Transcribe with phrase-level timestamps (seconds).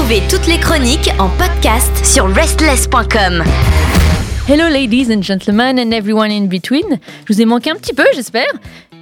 [0.00, 3.44] Retrouvez toutes les chroniques en podcast sur restless.com.
[4.48, 6.98] Hello ladies and gentlemen and everyone in between.
[7.26, 8.50] Je vous ai manqué un petit peu, j'espère.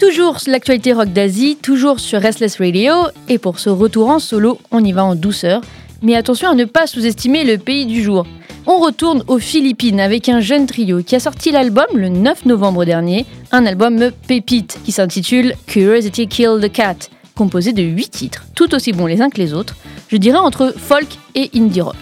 [0.01, 2.95] Toujours sur l'actualité rock d'Asie, toujours sur Restless Radio.
[3.29, 5.61] Et pour ce retour en solo, on y va en douceur.
[6.03, 8.27] Mais attention à ne pas sous-estimer le pays du jour.
[8.67, 12.85] On retourne aux Philippines avec un jeune trio qui a sorti l'album le 9 novembre
[12.85, 17.09] dernier, un album pépite qui s'intitule Curiosity Killed the Cat,
[17.39, 19.77] composé de 8 titres, tout aussi bons les uns que les autres,
[20.09, 21.95] je dirais entre folk et indie rock.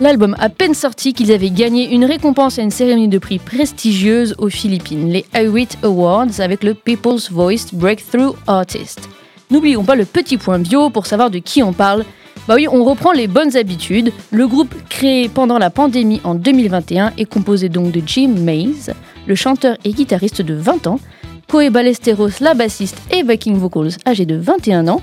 [0.00, 4.34] L'album à peine sorti qu'ils avaient gagné une récompense à une cérémonie de prix prestigieuse
[4.38, 9.08] aux Philippines, les IWIT Awards avec le People's Voice Breakthrough Artist.
[9.52, 12.04] N'oublions pas le petit point bio pour savoir de qui on parle.
[12.48, 14.12] Bah oui, on reprend les bonnes habitudes.
[14.32, 18.92] Le groupe créé pendant la pandémie en 2021 est composé donc de Jim Mays,
[19.26, 20.98] le chanteur et guitariste de 20 ans,
[21.50, 25.02] Coe Ballesteros, la bassiste et backing vocals âgé de 21 ans,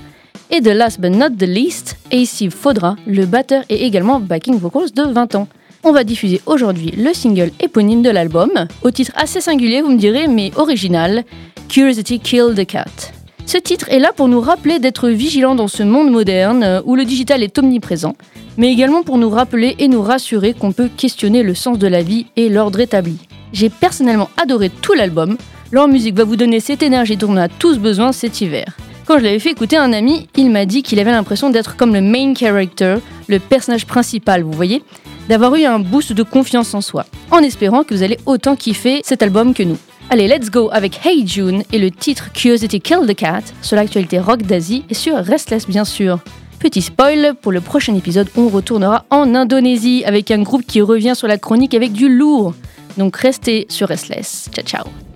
[0.50, 4.90] et de last but not the least, AC Faudra, le batteur et également backing vocals
[4.92, 5.46] de 20 ans.
[5.84, 8.50] On va diffuser aujourd'hui le single éponyme de l'album,
[8.82, 11.24] au titre assez singulier vous me direz, mais original,
[11.68, 13.12] Curiosity Killed the Cat.
[13.44, 17.04] Ce titre est là pour nous rappeler d'être vigilants dans ce monde moderne où le
[17.04, 18.16] digital est omniprésent,
[18.56, 22.02] mais également pour nous rappeler et nous rassurer qu'on peut questionner le sens de la
[22.02, 23.18] vie et l'ordre établi.
[23.52, 25.36] J'ai personnellement adoré tout l'album,
[25.70, 28.76] leur musique va vous donner cette énergie dont on a tous besoin cet hiver.
[29.06, 31.76] Quand je l'avais fait écouter à un ami, il m'a dit qu'il avait l'impression d'être
[31.76, 34.82] comme le main character, le personnage principal, vous voyez
[35.28, 39.00] D'avoir eu un boost de confiance en soi, en espérant que vous allez autant kiffer
[39.04, 39.78] cet album que nous.
[40.10, 44.18] Allez, let's go avec Hey June et le titre Curiosity Kill the Cat sur l'actualité
[44.18, 46.18] rock d'Asie et sur Restless bien sûr.
[46.58, 51.14] Petit spoil, pour le prochain épisode, on retournera en Indonésie avec un groupe qui revient
[51.14, 52.54] sur la chronique avec du lourd.
[52.96, 54.48] Donc restez sur Restless.
[54.52, 55.07] Ciao ciao.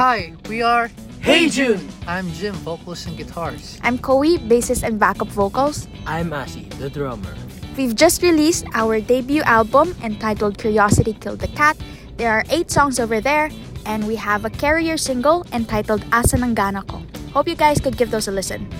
[0.00, 0.88] Hi, we are
[1.20, 1.84] Hey June!
[2.08, 3.76] I'm Jim, vocals and guitars.
[3.84, 5.92] I'm Koei, bassist and backup vocals.
[6.08, 7.36] I'm Asi, the drummer.
[7.76, 11.76] We've just released our debut album entitled Curiosity Killed the Cat.
[12.16, 13.52] There are eight songs over there,
[13.84, 17.04] and we have a carrier single entitled Asa ng Gana Ko.
[17.36, 18.72] Hope you guys could give those a listen.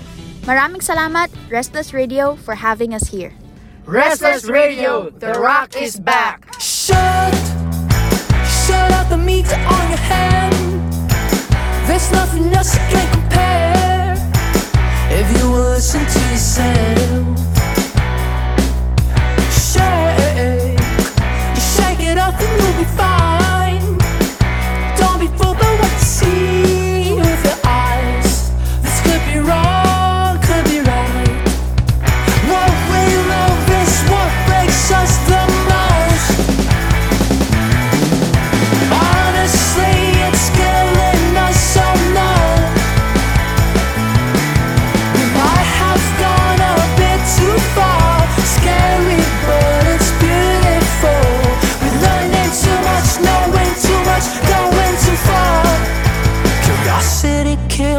[0.48, 3.36] Maraming salamat, Restless Radio, for having us here.
[3.84, 6.48] Restless Radio, the rock is back!
[6.56, 7.36] Shut,
[8.64, 10.59] shut out the meat on your hand.
[11.90, 13.19] Već nas naš krek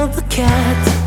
[0.01, 1.00] Curiosity killed the cat.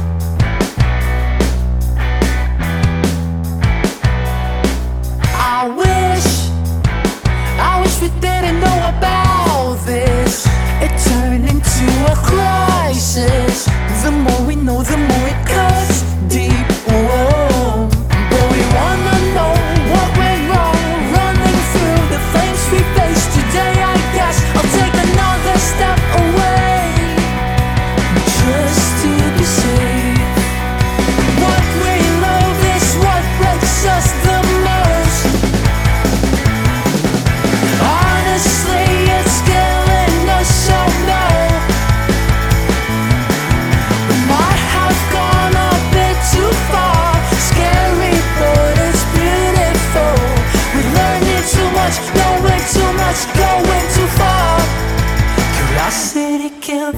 [56.84, 56.92] Na,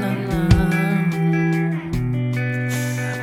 [0.00, 0.42] na, na.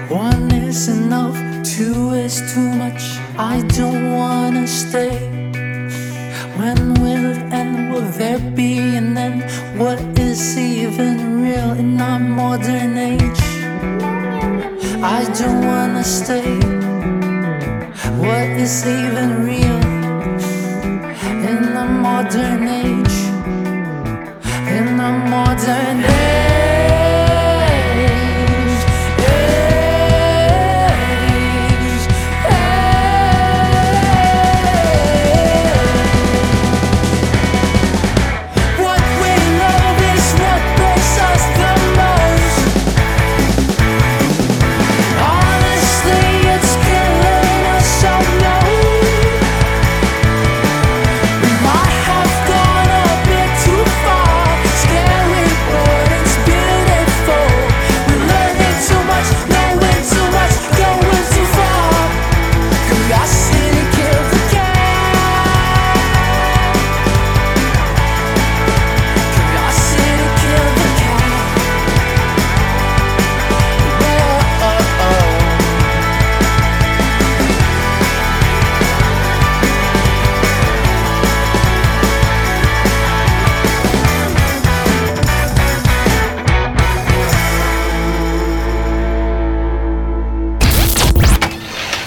[0.09, 3.01] One is enough, two is too much.
[3.37, 5.15] I don't wanna stay.
[6.59, 7.93] When will it end?
[7.93, 9.43] Will there be an end?
[9.79, 13.43] What is even real in our modern age?
[15.01, 16.59] I don't wanna stay.
[18.19, 19.81] What is even real
[21.47, 23.00] in the modern age?